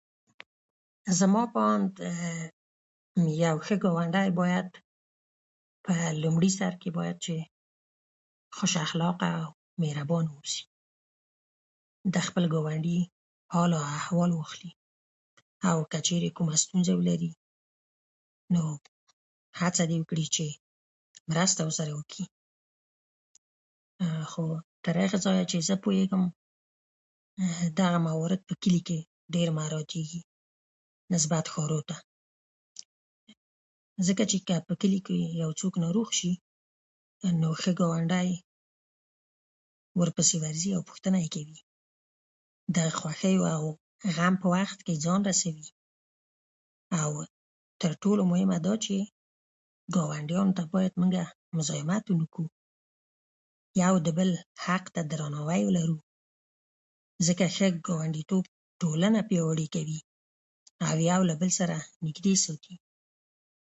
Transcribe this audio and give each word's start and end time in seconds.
زما 1.19 1.43
په 1.53 1.59
اند 1.73 1.93
یو 3.43 3.57
شه 3.67 3.75
گاونډی 3.83 4.29
باید 4.41 4.69
په 5.85 5.93
لومړي 6.23 6.51
سر 6.59 6.73
کې 6.81 6.89
باید 6.97 7.17
چې 7.25 7.35
خوش 8.57 8.73
اخلاقه 8.85 9.27
او 9.41 9.47
مهربان 9.81 10.25
اوسي. 10.35 10.63
د 12.13 12.15
خپل 12.27 12.43
ګاونډي 12.53 12.99
حال 13.53 13.71
او 13.79 13.83
احوال 13.99 14.31
واخلي 14.35 14.71
او 15.69 15.77
که 15.91 15.99
چېرې 16.07 16.29
کومه 16.37 16.55
ستونزه 16.63 16.93
ولري 16.99 17.31
نو 18.53 18.63
هڅه 19.59 19.83
دې 19.89 19.97
وکړي 20.01 20.25
چې 20.35 20.45
مرسته 21.31 21.59
ورسره 21.65 21.91
وکړي. 21.99 22.25
او 24.01 24.07
هغه 24.15 24.25
خو 24.31 24.43
تر 24.83 24.95
هغه 25.03 25.17
ځایه 25.25 25.43
چې 25.51 25.57
زه 25.69 25.75
پوهېږم 25.85 26.23
دغه 27.79 27.97
موارد 28.07 28.41
په 28.49 28.53
کلي 28.63 28.81
کې 28.87 28.99
ډېر 29.35 29.47
مراعاتیږي 29.57 30.21
نسبت 31.13 31.45
ښارونو 31.53 31.83
ته. 31.89 31.97
ځکه 34.07 34.23
چې 34.31 34.37
که 34.47 34.55
په 34.67 34.73
کلي 34.81 34.99
کې 35.07 35.17
یو 35.41 35.49
څوک 35.59 35.73
ناروغ 35.85 36.07
شي 36.19 36.31
نو 37.41 37.49
ښه 37.61 37.71
گاونډی 37.79 38.29
ورپسې 39.99 40.35
ورځي 40.43 40.69
او 40.75 40.81
پوښتنه 40.89 41.17
يې 41.23 41.29
کوي 41.35 41.59
د 42.75 42.77
خوښۍ 42.97 43.35
او 43.55 43.63
غم 44.15 44.33
په 44.41 44.47
وخت 44.55 44.79
کې 44.85 45.01
ځان 45.05 45.21
رسوي 45.31 45.67
او 47.01 47.09
تر 47.81 47.91
ټولو. 48.01 48.21
مهمه 48.31 48.57
دا 48.67 48.73
چې 48.85 48.95
گاونډیانو 49.95 50.55
ته 50.57 50.63
باید 50.73 50.93
موږه 51.01 51.23
مزاحمت 51.57 52.05
ونکړو 52.09 52.45
یو 53.83 53.93
د 54.05 54.07
بل 54.17 54.29
حق 54.65 54.85
ته 54.95 55.01
درناوی 55.11 55.61
ولرو 55.67 55.97
ځکه 57.27 57.45
ښه 57.55 57.67
گاونډیتوب 57.87 58.43
ټولنه 58.81 59.19
پیاوړې 59.29 59.67
کوي 59.75 59.99
او 60.87 60.95
یو 61.11 61.21
له 61.29 61.35
بل 61.41 61.49
سره 61.59 61.77
نږدې 62.05 62.33
ساتي. 62.45 62.75